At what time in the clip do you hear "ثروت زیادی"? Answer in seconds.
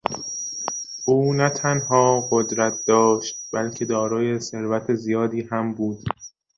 4.39-5.41